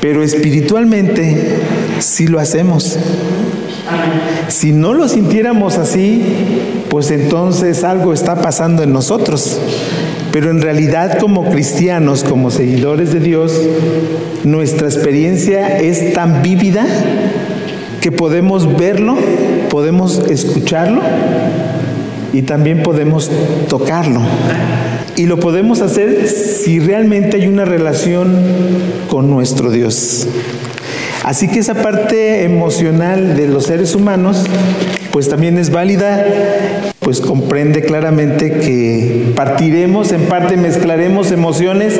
pero 0.00 0.22
espiritualmente 0.22 1.56
sí 1.98 2.26
lo 2.26 2.38
hacemos. 2.38 2.98
Si 4.48 4.72
no 4.72 4.94
lo 4.94 5.08
sintiéramos 5.08 5.78
así, 5.78 6.22
pues 6.94 7.10
entonces 7.10 7.82
algo 7.82 8.12
está 8.12 8.40
pasando 8.40 8.84
en 8.84 8.92
nosotros. 8.92 9.58
Pero 10.30 10.52
en 10.52 10.62
realidad 10.62 11.18
como 11.18 11.50
cristianos, 11.50 12.22
como 12.22 12.52
seguidores 12.52 13.12
de 13.12 13.18
Dios, 13.18 13.60
nuestra 14.44 14.86
experiencia 14.86 15.80
es 15.80 16.12
tan 16.12 16.40
vívida 16.40 16.86
que 18.00 18.12
podemos 18.12 18.76
verlo, 18.76 19.16
podemos 19.70 20.20
escucharlo 20.30 21.00
y 22.32 22.42
también 22.42 22.84
podemos 22.84 23.28
tocarlo. 23.68 24.20
Y 25.16 25.26
lo 25.26 25.40
podemos 25.40 25.80
hacer 25.80 26.28
si 26.28 26.78
realmente 26.78 27.38
hay 27.38 27.48
una 27.48 27.64
relación 27.64 28.36
con 29.10 29.30
nuestro 29.30 29.72
Dios. 29.72 30.28
Así 31.24 31.48
que 31.48 31.58
esa 31.58 31.74
parte 31.74 32.44
emocional 32.44 33.34
de 33.34 33.48
los 33.48 33.64
seres 33.64 33.94
humanos, 33.94 34.44
pues 35.10 35.30
también 35.30 35.56
es 35.56 35.70
válida, 35.70 36.22
pues 37.00 37.22
comprende 37.22 37.80
claramente 37.80 38.52
que 38.58 39.32
partiremos, 39.34 40.12
en 40.12 40.20
parte 40.26 40.58
mezclaremos 40.58 41.32
emociones 41.32 41.98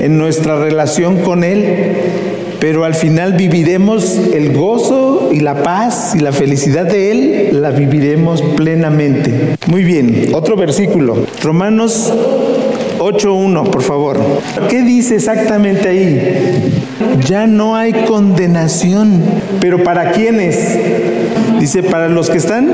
en 0.00 0.16
nuestra 0.16 0.58
relación 0.58 1.18
con 1.18 1.44
Él, 1.44 1.66
pero 2.58 2.84
al 2.84 2.94
final 2.94 3.34
viviremos 3.34 4.18
el 4.32 4.56
gozo 4.56 5.28
y 5.34 5.40
la 5.40 5.62
paz 5.62 6.14
y 6.14 6.20
la 6.20 6.32
felicidad 6.32 6.86
de 6.86 7.10
Él, 7.10 7.60
la 7.60 7.72
viviremos 7.72 8.40
plenamente. 8.40 9.58
Muy 9.66 9.84
bien, 9.84 10.30
otro 10.32 10.56
versículo, 10.56 11.26
Romanos 11.42 12.10
8.1, 13.06 13.70
por 13.70 13.82
favor. 13.82 14.18
¿Qué 14.68 14.82
dice 14.82 15.14
exactamente 15.14 15.88
ahí? 15.88 16.72
Ya 17.24 17.46
no 17.46 17.76
hay 17.76 17.92
condenación. 17.92 19.22
¿Pero 19.60 19.84
para 19.84 20.10
quiénes? 20.10 20.76
Dice, 21.60 21.84
para 21.84 22.08
los 22.08 22.30
que 22.30 22.38
están 22.38 22.68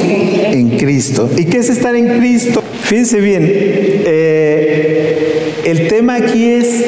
en 0.00 0.76
Cristo. 0.76 1.30
¿Y 1.36 1.44
qué 1.44 1.58
es 1.58 1.70
estar 1.70 1.94
en 1.94 2.18
Cristo? 2.18 2.64
Fíjense 2.82 3.20
bien, 3.20 3.44
eh, 3.46 5.62
el 5.64 5.88
tema 5.88 6.16
aquí 6.16 6.50
es, 6.50 6.84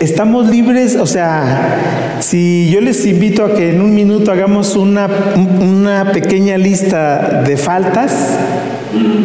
estamos 0.00 0.50
libres, 0.50 0.96
o 0.96 1.06
sea, 1.06 2.18
si 2.20 2.68
yo 2.70 2.82
les 2.82 3.06
invito 3.06 3.44
a 3.44 3.54
que 3.54 3.70
en 3.70 3.80
un 3.80 3.94
minuto 3.94 4.30
hagamos 4.30 4.76
una, 4.76 5.08
una 5.60 6.12
pequeña 6.12 6.58
lista 6.58 7.42
de 7.46 7.56
faltas, 7.56 8.12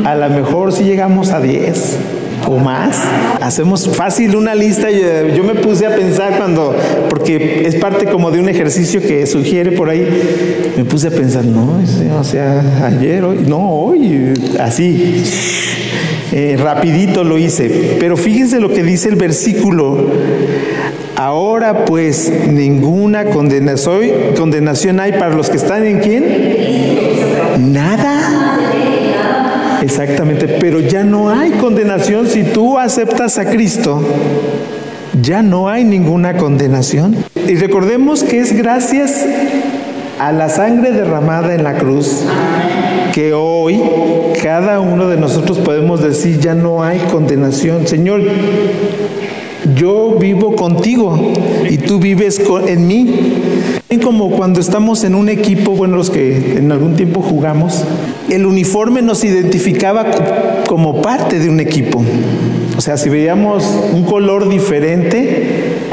a 0.05 0.15
lo 0.15 0.29
mejor 0.29 0.71
si 0.71 0.83
llegamos 0.83 1.31
a 1.31 1.41
10 1.41 1.97
o 2.47 2.57
más. 2.57 3.01
Hacemos 3.41 3.87
fácil 3.89 4.35
una 4.35 4.55
lista. 4.55 4.89
Yo, 4.89 5.35
yo, 5.35 5.43
me 5.43 5.55
puse 5.55 5.85
a 5.85 5.95
pensar 5.95 6.37
cuando, 6.37 6.75
porque 7.09 7.63
es 7.65 7.75
parte 7.75 8.05
como 8.05 8.31
de 8.31 8.39
un 8.39 8.49
ejercicio 8.49 9.01
que 9.01 9.25
sugiere 9.25 9.71
por 9.71 9.89
ahí, 9.89 10.07
me 10.77 10.85
puse 10.85 11.07
a 11.07 11.11
pensar, 11.11 11.45
no, 11.45 11.79
o 12.19 12.23
sea, 12.23 12.87
ayer, 12.87 13.23
hoy, 13.23 13.39
no, 13.47 13.69
hoy, 13.69 14.33
así. 14.59 15.23
Eh, 16.31 16.57
rapidito 16.61 17.23
lo 17.23 17.37
hice. 17.37 17.95
Pero 17.99 18.17
fíjense 18.17 18.59
lo 18.59 18.69
que 18.69 18.83
dice 18.83 19.09
el 19.09 19.15
versículo. 19.15 20.09
Ahora 21.15 21.85
pues 21.85 22.29
ninguna 22.49 23.25
condenación 23.25 24.99
hay 24.99 25.13
para 25.13 25.33
los 25.33 25.49
que 25.49 25.55
están 25.55 25.85
en 25.85 25.99
quién? 25.99 26.25
Nada. 27.71 28.14
Exactamente, 29.85 30.47
pero 30.47 30.79
ya 30.79 31.03
no 31.03 31.29
hay 31.29 31.51
condenación 31.51 32.25
si 32.27 32.43
tú 32.43 32.79
aceptas 32.79 33.37
a 33.37 33.45
Cristo. 33.45 34.01
Ya 35.21 35.43
no 35.43 35.69
hay 35.69 35.83
ninguna 35.83 36.37
condenación. 36.37 37.15
Y 37.47 37.53
recordemos 37.53 38.23
que 38.23 38.39
es 38.39 38.57
gracias 38.57 39.23
a 40.17 40.31
la 40.31 40.49
sangre 40.49 40.91
derramada 40.91 41.53
en 41.53 41.63
la 41.63 41.77
cruz 41.77 42.23
que 43.13 43.33
hoy 43.33 43.79
cada 44.41 44.79
uno 44.79 45.07
de 45.07 45.17
nosotros 45.17 45.59
podemos 45.59 46.01
decir, 46.01 46.39
ya 46.39 46.55
no 46.55 46.83
hay 46.83 46.97
condenación. 47.11 47.87
Señor, 47.87 48.21
yo 49.73 50.17
vivo 50.19 50.55
contigo 50.55 51.33
y 51.69 51.77
tú 51.77 51.99
vives 51.99 52.41
en 52.67 52.87
mí. 52.87 53.15
Como 54.03 54.31
cuando 54.31 54.59
estamos 54.59 55.03
en 55.03 55.15
un 55.15 55.29
equipo, 55.29 55.71
bueno, 55.71 55.95
los 55.95 56.11
que 56.11 56.57
en 56.57 56.71
algún 56.71 56.95
tiempo 56.95 57.21
jugamos, 57.21 57.83
el 58.29 58.45
uniforme 58.45 59.01
nos 59.01 59.23
identificaba 59.23 60.05
como 60.67 61.01
parte 61.01 61.39
de 61.39 61.49
un 61.49 61.59
equipo. 61.59 62.03
O 62.77 62.81
sea, 62.81 62.97
si 62.97 63.09
veíamos 63.09 63.63
un 63.93 64.03
color 64.03 64.49
diferente, 64.49 65.43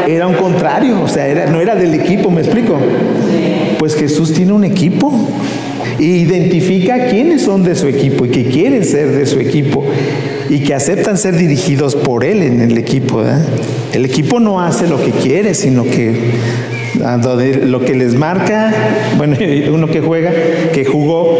era 0.06 0.26
un 0.26 0.34
contrario, 0.34 1.00
o 1.00 1.08
sea, 1.08 1.28
era, 1.28 1.46
no 1.46 1.60
era 1.60 1.74
del 1.74 1.94
equipo, 1.94 2.30
¿me 2.30 2.40
explico? 2.40 2.76
Pues 3.78 3.94
Jesús 3.94 4.34
tiene 4.34 4.52
un 4.52 4.64
equipo 4.64 5.12
y 5.98 6.06
identifica 6.06 7.06
quiénes 7.06 7.42
son 7.42 7.62
de 7.62 7.76
su 7.76 7.86
equipo 7.86 8.26
y 8.26 8.30
que 8.30 8.44
quieren 8.46 8.84
ser 8.84 9.12
de 9.12 9.26
su 9.26 9.38
equipo 9.38 9.84
y 10.52 10.60
que 10.60 10.74
aceptan 10.74 11.16
ser 11.16 11.38
dirigidos 11.38 11.96
por 11.96 12.24
él 12.24 12.42
en 12.42 12.60
el 12.60 12.76
equipo. 12.76 13.22
El 13.94 14.04
equipo 14.04 14.38
no 14.38 14.60
hace 14.60 14.86
lo 14.86 15.02
que 15.02 15.10
quiere, 15.10 15.54
sino 15.54 15.84
que 15.84 16.14
lo 17.64 17.80
que 17.80 17.94
les 17.94 18.14
marca, 18.14 18.70
bueno, 19.16 19.38
uno 19.72 19.86
que 19.86 20.02
juega, 20.02 20.30
que 20.74 20.84
jugó, 20.84 21.38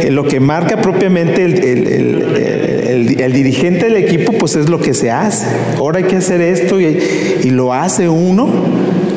eh, 0.00 0.12
lo 0.12 0.28
que 0.28 0.38
marca 0.38 0.80
propiamente 0.80 1.44
el, 1.44 3.32
dirigente 3.32 3.86
del 3.86 3.96
equipo, 3.96 4.32
pues 4.32 4.54
es 4.54 4.68
lo 4.68 4.78
que 4.78 4.94
se 4.94 5.10
hace. 5.10 5.48
Ahora 5.78 5.98
hay 5.98 6.04
que 6.04 6.14
hacer 6.14 6.40
esto 6.40 6.80
y, 6.80 6.98
y 7.42 7.50
lo 7.50 7.72
hace 7.72 8.08
uno, 8.08 8.48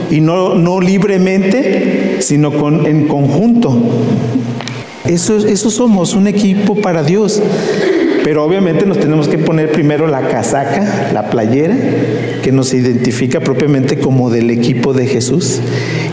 y 0.10 0.22
no, 0.22 0.56
no 0.56 0.82
libremente, 0.82 2.18
sino 2.20 2.52
con, 2.52 2.88
en 2.88 3.08
conjunto. 3.08 3.78
Eso, 5.06 5.38
eso 5.38 5.70
somos, 5.70 6.16
un 6.16 6.26
equipo 6.26 6.74
para 6.74 7.04
Dios. 7.04 7.44
Pero 8.26 8.44
obviamente 8.44 8.88
nos 8.88 9.00
tenemos 9.00 9.28
que 9.28 9.38
poner 9.38 9.72
primero 9.72 10.08
la 10.08 10.28
casaca, 10.28 11.12
la 11.14 11.30
playera, 11.30 11.78
que 12.42 12.52
nos 12.52 12.74
identifica 12.74 13.40
propiamente 13.40 14.00
como 14.00 14.32
del 14.32 14.50
equipo 14.50 14.94
de 14.96 15.06
Jesús. 15.06 15.62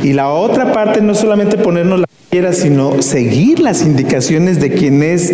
Y 0.03 0.13
la 0.13 0.29
otra 0.29 0.75
parte 0.75 1.01
no 1.01 1.15
solamente 1.15 1.57
ponernos 1.57 2.01
la 2.01 2.07
sino 2.55 3.03
seguir 3.03 3.61
las 3.61 3.83
indicaciones 3.85 4.59
de 4.59 4.71
quien 4.71 5.03
es 5.03 5.31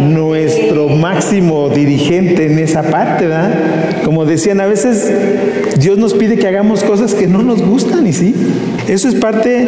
nuestro 0.00 0.90
máximo 0.90 1.70
dirigente 1.70 2.44
en 2.44 2.58
esa 2.58 2.82
parte, 2.82 3.26
¿verdad? 3.26 4.02
Como 4.04 4.26
decían, 4.26 4.60
a 4.60 4.66
veces 4.66 5.10
Dios 5.78 5.96
nos 5.96 6.12
pide 6.12 6.36
que 6.36 6.46
hagamos 6.46 6.84
cosas 6.84 7.14
que 7.14 7.26
no 7.26 7.42
nos 7.42 7.62
gustan 7.62 8.06
y 8.06 8.12
sí. 8.12 8.34
Eso 8.86 9.08
es 9.08 9.14
parte 9.14 9.66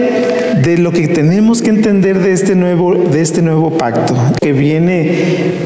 de 0.62 0.76
lo 0.76 0.92
que 0.92 1.08
tenemos 1.08 1.62
que 1.62 1.70
entender 1.70 2.18
de 2.18 2.32
este 2.32 2.54
nuevo, 2.54 2.96
de 2.96 3.22
este 3.22 3.40
nuevo 3.40 3.78
pacto, 3.78 4.14
que 4.38 4.52
viene 4.52 5.10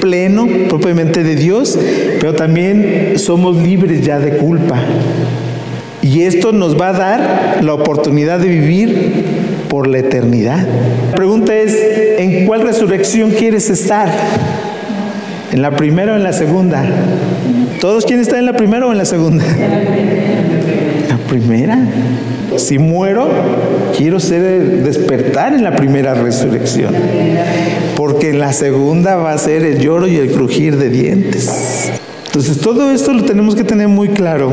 pleno 0.01 0.47
propiamente 0.69 1.25
de 1.25 1.35
Dios, 1.35 1.77
pero 2.21 2.35
también 2.35 3.15
somos 3.17 3.57
libres 3.57 4.03
ya 4.03 4.21
de 4.21 4.37
culpa. 4.37 4.79
Y 6.01 6.23
esto 6.23 6.53
nos 6.53 6.81
va 6.81 6.91
a 6.91 6.93
dar 6.93 7.59
la 7.65 7.75
oportunidad 7.75 8.39
de 8.39 8.47
vivir 8.47 9.46
por 9.69 9.87
la 9.87 9.99
eternidad. 9.99 10.67
La 11.11 11.17
pregunta 11.17 11.55
es, 11.55 11.77
¿en 12.19 12.47
cuál 12.47 12.63
resurrección 12.63 13.31
quieres 13.31 13.71
estar? 13.71 14.09
¿En 15.53 15.63
la 15.63 15.71
primera 15.77 16.15
o 16.15 16.17
en 16.17 16.23
la 16.23 16.33
segunda? 16.33 16.85
¿Todos 17.81 18.05
quieren 18.05 18.23
estar 18.23 18.39
en 18.39 18.47
la 18.47 18.55
primera 18.55 18.87
o 18.87 18.93
en 18.93 18.99
la 18.99 19.05
segunda? 19.05 19.45
La 21.09 21.17
primera. 21.29 21.79
Si 22.57 22.79
muero, 22.79 23.29
quiero 23.97 24.19
ser 24.19 24.83
despertar 24.83 25.53
en 25.55 25.63
la 25.63 25.77
primera 25.77 26.15
resurrección. 26.15 26.95
Porque 27.97 28.31
en 28.31 28.39
la 28.39 28.53
segunda 28.53 29.17
va 29.17 29.33
a 29.33 29.39
ser 29.39 29.63
el 29.65 29.79
lloro 29.79 30.07
y 30.07 30.17
el 30.17 30.31
crujir 30.31 30.77
de 30.77 30.89
dientes. 30.89 31.93
Entonces 32.37 32.59
todo 32.59 32.91
esto 32.91 33.15
lo 33.15 33.25
tenemos 33.25 33.55
que 33.55 33.65
tener 33.65 33.89
muy 33.89 34.11
claro 34.11 34.51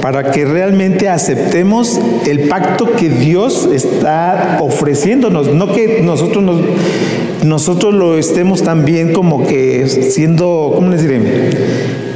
para 0.00 0.30
que 0.30 0.46
realmente 0.46 1.10
aceptemos 1.10 2.00
el 2.26 2.48
pacto 2.48 2.92
que 2.92 3.10
Dios 3.10 3.68
está 3.70 4.56
ofreciéndonos, 4.62 5.48
no 5.48 5.74
que 5.74 6.00
nosotros 6.00 6.42
nos, 6.42 6.62
nosotros 7.44 7.92
lo 7.92 8.16
estemos 8.16 8.62
también 8.62 9.12
como 9.12 9.46
que 9.46 9.86
siendo, 9.88 10.72
¿cómo 10.74 10.88
les 10.88 11.02
diré? 11.02 11.50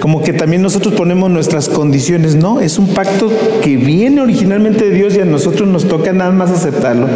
como 0.01 0.23
que 0.23 0.33
también 0.33 0.63
nosotros 0.63 0.95
ponemos 0.95 1.29
nuestras 1.29 1.69
condiciones, 1.69 2.35
no, 2.35 2.61
es 2.61 2.79
un 2.79 2.95
pacto 2.95 3.31
que 3.63 3.77
viene 3.77 4.23
originalmente 4.23 4.87
de 4.87 4.93
Dios 4.93 5.15
y 5.15 5.21
a 5.21 5.27
nosotros 5.27 5.69
nos 5.69 5.89
toca 5.89 6.15
nada 6.15 6.31
más 6.31 6.51
aceptarlo. 6.51 7.07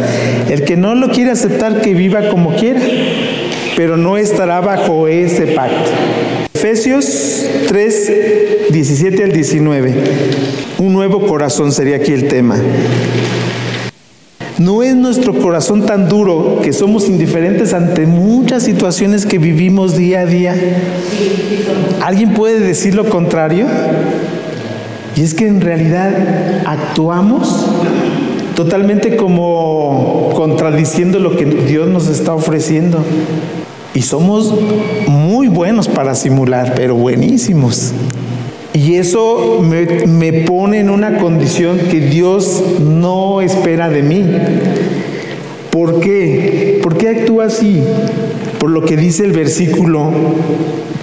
El 0.47 0.65
que 0.65 0.77
no 0.77 0.93
lo 0.93 1.09
quiere 1.09 1.31
aceptar, 1.31 1.81
que 1.81 1.95
viva 1.95 2.29
como 2.29 2.53
quiera, 2.55 2.81
pero 3.75 3.97
no 3.97 4.17
estará 4.17 4.61
bajo 4.61 5.07
ese 5.07 5.47
pacto. 5.47 5.89
Efesios 6.63 7.47
3, 7.69 8.11
17 8.69 9.23
al 9.23 9.31
19. 9.31 9.93
Un 10.77 10.93
nuevo 10.93 11.25
corazón 11.25 11.71
sería 11.71 11.95
aquí 11.95 12.13
el 12.13 12.27
tema. 12.27 12.55
No 14.59 14.83
es 14.83 14.95
nuestro 14.95 15.33
corazón 15.39 15.87
tan 15.87 16.07
duro 16.07 16.59
que 16.61 16.71
somos 16.71 17.09
indiferentes 17.09 17.73
ante 17.73 18.05
muchas 18.05 18.61
situaciones 18.61 19.25
que 19.25 19.39
vivimos 19.39 19.97
día 19.97 20.19
a 20.19 20.25
día. 20.27 20.55
¿Alguien 21.99 22.35
puede 22.35 22.59
decir 22.59 22.93
lo 22.93 23.09
contrario? 23.09 23.65
Y 25.15 25.23
es 25.23 25.33
que 25.33 25.47
en 25.47 25.61
realidad 25.61 26.61
actuamos 26.67 27.65
totalmente 28.55 29.15
como 29.15 30.29
contradiciendo 30.35 31.17
lo 31.17 31.35
que 31.35 31.45
Dios 31.45 31.87
nos 31.87 32.07
está 32.07 32.35
ofreciendo. 32.35 33.03
Y 33.93 34.01
somos 34.03 34.53
muy 35.07 35.47
buenos 35.47 35.87
para 35.89 36.15
simular, 36.15 36.73
pero 36.75 36.95
buenísimos. 36.95 37.93
Y 38.73 38.95
eso 38.95 39.61
me, 39.61 40.31
pone 40.43 40.79
en 40.79 40.89
una 40.89 41.17
condición 41.17 41.77
que 41.77 41.99
Dios 41.99 42.63
no 42.79 43.41
espera 43.41 43.89
de 43.89 44.01
mí. 44.01 44.25
¿Por 45.71 45.99
qué? 45.99 46.79
¿Por 46.81 46.97
qué 46.97 47.09
actúa 47.09 47.45
así? 47.45 47.81
Por 48.59 48.69
lo 48.69 48.85
que 48.85 48.95
dice 48.95 49.25
el 49.25 49.33
versículo. 49.33 50.09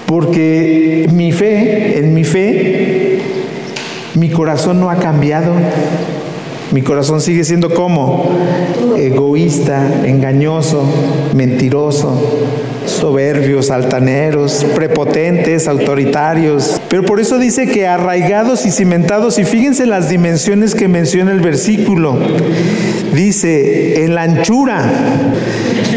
Porque 0.06 1.06
mi 1.12 1.30
fe, 1.32 1.98
en 1.98 2.14
mi 2.14 2.24
fe, 2.24 3.18
mi 4.14 4.30
corazón 4.30 4.80
no 4.80 4.90
ha 4.90 4.96
cambiado. 4.96 5.52
Mi 6.72 6.82
corazón 6.82 7.20
sigue 7.22 7.44
siendo 7.44 7.72
como 7.72 8.28
egoísta, 8.98 10.04
engañoso, 10.04 10.84
mentiroso, 11.34 12.20
soberbios, 12.84 13.70
altaneros, 13.70 14.66
prepotentes, 14.74 15.66
autoritarios. 15.66 16.80
Pero 16.88 17.04
por 17.04 17.20
eso 17.20 17.38
dice 17.38 17.68
que 17.68 17.86
arraigados 17.86 18.66
y 18.66 18.70
cimentados, 18.70 19.38
y 19.38 19.44
fíjense 19.44 19.86
las 19.86 20.10
dimensiones 20.10 20.74
que 20.74 20.88
menciona 20.88 21.32
el 21.32 21.40
versículo. 21.40 22.18
Dice, 23.14 24.04
en 24.04 24.14
la 24.14 24.22
anchura, 24.22 24.92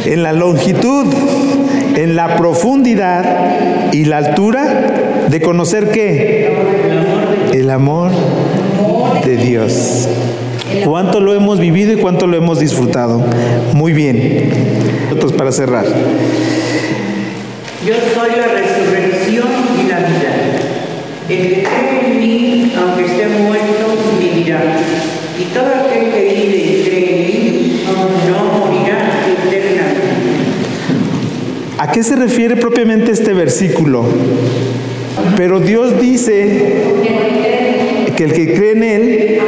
en 0.06 0.24
la 0.24 0.32
longitud, 0.32 1.06
en 1.96 2.16
la 2.16 2.38
profundidad 2.38 3.92
y 3.92 4.06
la 4.06 4.18
altura 4.18 5.28
de 5.30 5.42
conocer 5.42 5.90
qué? 5.92 6.50
El 7.52 7.70
amor 7.70 8.12
de 9.26 9.38
Dios. 9.38 10.08
¿Cuánto 10.86 11.20
lo 11.20 11.34
hemos 11.34 11.60
vivido 11.60 11.94
y 11.94 11.98
cuánto 11.98 12.28
lo 12.28 12.38
hemos 12.38 12.60
disfrutado? 12.60 13.24
Muy 13.74 13.94
bien. 13.94 14.50
Nosotros 15.10 15.34
para 15.34 15.52
cerrar. 15.52 15.86
Yo 17.86 17.94
soy 18.14 18.32
la 18.38 18.48
resurrección 18.48 19.48
y 19.84 19.90
la 19.90 20.00
vida. 20.00 20.36
El 21.30 21.38
que 21.38 21.64
cree 21.64 22.12
en 22.12 22.20
mí, 22.20 22.74
aunque 22.78 23.06
esté 23.06 23.28
muerto, 23.28 23.98
vivirá. 24.20 24.62
Y 25.40 25.44
todo 25.54 25.66
aquel 25.66 26.12
que 26.12 26.22
vive 26.22 26.58
y 26.58 26.84
cree 26.88 27.16
en 27.16 27.28
mí, 27.28 27.84
no 28.30 28.60
morirá 28.60 29.24
eternamente. 29.48 30.02
¿A 31.78 31.92
qué 31.92 32.04
se 32.04 32.16
refiere 32.16 32.56
propiamente 32.56 33.12
este 33.12 33.34
versículo? 33.34 34.06
Pero 35.36 35.60
Dios 35.60 36.00
dice 36.00 36.84
que 38.22 38.26
el 38.26 38.34
que 38.34 38.54
cree 38.54 38.72
en 38.74 38.84
Él, 38.84 39.40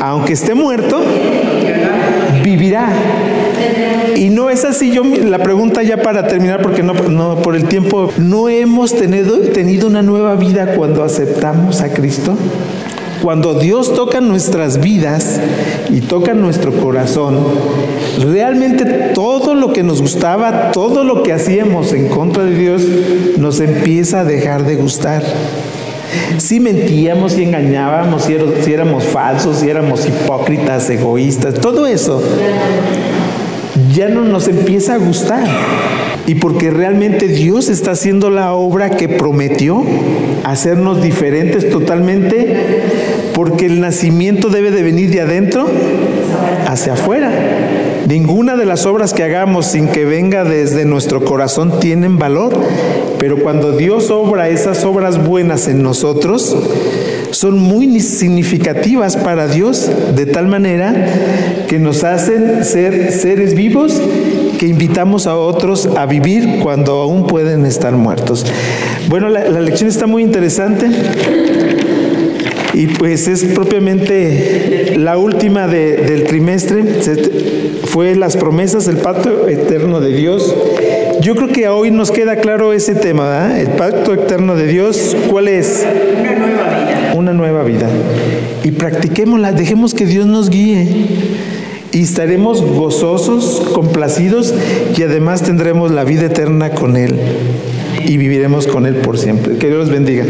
aunque 0.00 0.32
esté 0.32 0.54
muerto, 0.54 1.00
vivirá. 2.42 2.88
Y 4.16 4.30
no 4.30 4.50
es 4.50 4.64
así, 4.64 4.90
yo 4.90 5.04
la 5.04 5.38
pregunta 5.38 5.82
ya 5.82 6.02
para 6.02 6.26
terminar, 6.26 6.60
porque 6.60 6.82
no, 6.82 6.94
no 6.94 7.36
por 7.36 7.54
el 7.54 7.64
tiempo, 7.64 8.10
¿no 8.18 8.48
hemos 8.48 8.94
tenido, 8.94 9.38
tenido 9.38 9.86
una 9.86 10.02
nueva 10.02 10.34
vida 10.34 10.74
cuando 10.74 11.04
aceptamos 11.04 11.82
a 11.82 11.92
Cristo? 11.92 12.36
Cuando 13.22 13.54
Dios 13.54 13.94
toca 13.94 14.20
nuestras 14.20 14.80
vidas 14.80 15.40
y 15.90 16.00
toca 16.00 16.34
nuestro 16.34 16.72
corazón, 16.72 17.38
realmente 18.26 18.84
todo 19.14 19.54
lo 19.54 19.72
que 19.72 19.82
nos 19.82 20.00
gustaba, 20.00 20.72
todo 20.72 21.04
lo 21.04 21.22
que 21.22 21.32
hacíamos 21.32 21.92
en 21.92 22.08
contra 22.08 22.44
de 22.44 22.56
Dios, 22.56 22.82
nos 23.36 23.60
empieza 23.60 24.20
a 24.20 24.24
dejar 24.24 24.64
de 24.64 24.76
gustar. 24.76 25.22
Si 26.38 26.60
mentíamos, 26.60 27.32
si 27.32 27.44
engañábamos, 27.44 28.24
si, 28.24 28.36
si 28.62 28.72
éramos 28.72 29.04
falsos, 29.04 29.58
si 29.58 29.68
éramos 29.68 30.06
hipócritas, 30.06 30.88
egoístas, 30.90 31.54
todo 31.54 31.86
eso 31.86 32.22
ya 33.94 34.08
no 34.08 34.24
nos 34.24 34.48
empieza 34.48 34.94
a 34.94 34.98
gustar. 34.98 35.44
Y 36.26 36.36
porque 36.36 36.70
realmente 36.70 37.28
Dios 37.28 37.68
está 37.68 37.92
haciendo 37.92 38.30
la 38.30 38.52
obra 38.52 38.90
que 38.90 39.08
prometió, 39.08 39.82
hacernos 40.44 41.02
diferentes 41.02 41.68
totalmente, 41.70 42.56
porque 43.34 43.66
el 43.66 43.80
nacimiento 43.80 44.48
debe 44.48 44.70
de 44.70 44.82
venir 44.82 45.10
de 45.10 45.22
adentro 45.22 45.66
hacia 46.66 46.92
afuera. 46.92 47.32
Ninguna 48.10 48.56
de 48.56 48.66
las 48.66 48.86
obras 48.86 49.14
que 49.14 49.22
hagamos 49.22 49.66
sin 49.66 49.86
que 49.86 50.04
venga 50.04 50.42
desde 50.42 50.84
nuestro 50.84 51.24
corazón 51.24 51.78
tienen 51.78 52.18
valor, 52.18 52.52
pero 53.20 53.38
cuando 53.40 53.70
Dios 53.70 54.10
obra 54.10 54.48
esas 54.48 54.84
obras 54.84 55.24
buenas 55.24 55.68
en 55.68 55.84
nosotros, 55.84 56.56
son 57.30 57.60
muy 57.60 58.00
significativas 58.00 59.16
para 59.16 59.46
Dios, 59.46 59.88
de 60.16 60.26
tal 60.26 60.48
manera 60.48 60.92
que 61.68 61.78
nos 61.78 62.02
hacen 62.02 62.64
ser 62.64 63.12
seres 63.12 63.54
vivos 63.54 64.02
que 64.58 64.66
invitamos 64.66 65.28
a 65.28 65.36
otros 65.36 65.88
a 65.96 66.04
vivir 66.06 66.58
cuando 66.64 66.94
aún 66.94 67.28
pueden 67.28 67.64
estar 67.64 67.92
muertos. 67.92 68.44
Bueno, 69.08 69.28
la, 69.28 69.48
lección 69.60 69.88
está 69.88 70.08
muy 70.08 70.24
interesante 70.24 70.88
y 72.72 72.86
pues 72.86 73.26
es 73.28 73.44
propiamente 73.44 74.94
la 74.96 75.18
última 75.18 75.66
del 75.66 76.24
trimestre, 76.24 76.84
fue 77.84 78.14
las 78.14 78.36
promesas, 78.36 78.86
el 78.88 78.98
pacto 78.98 79.48
eterno 79.48 80.00
de 80.00 80.12
Dios. 80.12 80.54
Yo 81.20 81.34
creo 81.34 81.48
que 81.48 81.68
hoy 81.68 81.90
nos 81.90 82.10
queda 82.10 82.36
claro 82.36 82.72
ese 82.72 82.94
tema, 82.94 83.24
¿verdad? 83.24 83.60
el 83.60 83.68
pacto 83.70 84.14
eterno 84.14 84.56
de 84.56 84.66
Dios, 84.66 85.16
¿cuál 85.28 85.48
es? 85.48 85.84
Una 86.18 86.34
nueva 86.34 86.68
vida. 86.68 87.12
Una 87.16 87.32
nueva 87.32 87.64
vida. 87.64 87.88
Y 88.64 88.70
practiquémosla, 88.70 89.52
dejemos 89.52 89.94
que 89.94 90.06
Dios 90.06 90.26
nos 90.26 90.48
guíe. 90.48 90.86
Y 91.92 92.02
estaremos 92.02 92.62
gozosos, 92.62 93.68
complacidos 93.74 94.54
y 94.96 95.02
además 95.02 95.42
tendremos 95.42 95.90
la 95.90 96.04
vida 96.04 96.26
eterna 96.26 96.70
con 96.70 96.96
Él. 96.96 97.16
Y 98.06 98.16
viviremos 98.16 98.68
con 98.68 98.86
Él 98.86 98.94
por 98.94 99.18
siempre. 99.18 99.56
Que 99.56 99.66
Dios 99.66 99.80
los 99.80 99.90
bendiga. 99.90 100.24